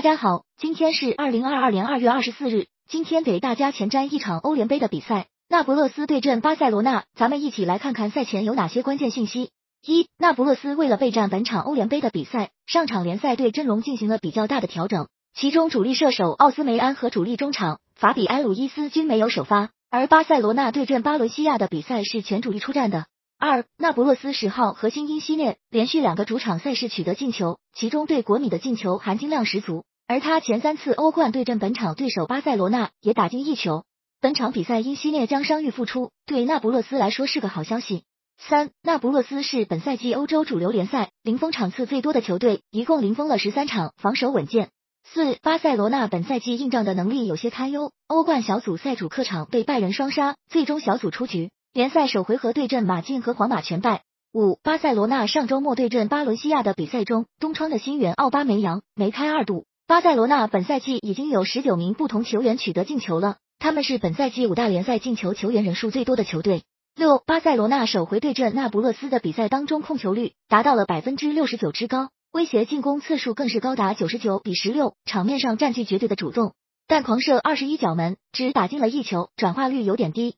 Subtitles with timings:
[0.00, 2.68] 大家好，今天是二零二二年二月二十四日。
[2.88, 7.04] 今天给大家前瞻一场欧联杯的比赛，那不勒斯对阵巴塞罗那。
[7.14, 9.50] 咱们一起来看看赛前有哪些关键信息。
[9.84, 23.04] 一、那不勒斯为了备战本场欧联杯的比赛，上场联赛对阵容进行了比较大的调整，其中主力射手奥斯梅安和主力中场法比安鲁伊斯均没有首发，而巴塞罗那对阵巴伦西亚的比赛是全主力出战的。
[23.38, 33.84] 二、那不勒斯十号核心因西涅连续两个主场赛事取得进球，其中对国米的进球含金量十足，而他前三次欧冠对阵本场对手巴塞罗那也打进一球。
[34.20, 38.02] 本场比赛因西涅将伤愈复出，对那不勒斯来说是个好消息。
[38.36, 44.70] 三、那不勒斯是本赛季欧洲主流联赛零封场次最多的球队，一共零封了十三场，防守稳健。
[45.04, 51.52] 四、巴塞罗那本赛季硬仗的能力有些堪忧，欧冠小组赛主客场被拜仁双杀，最终小组出局。
[51.72, 54.02] 联赛首回合对阵马竞和皇马全败。
[54.32, 59.66] 五、巴塞罗那上周末对阵巴伦西亚的比赛中，东窗的新援奥巴梅扬梅开二度。
[59.90, 66.62] 巴塞罗那本赛季已经有十九名不同球员取得进球了，他们是本赛季五大联赛进球球员人数最多的球队。
[66.94, 76.54] 六、巴塞罗那首回对阵那不勒斯的比赛当中，控球率达到了百分之六十九之高，威胁进攻次数更是高达九十九比十六，场面上占据绝对的主动，
[76.86, 80.36] 但狂射二十一脚门，只打进了一球，转化率有点低。